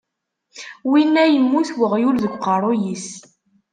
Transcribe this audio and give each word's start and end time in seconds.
Winna 0.89 1.23
yemmut 1.27 1.69
uɣyul 1.83 2.17
deg 2.19 2.33
uqerruy-is. 2.35 3.07